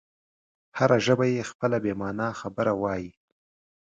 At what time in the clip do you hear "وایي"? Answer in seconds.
2.81-3.09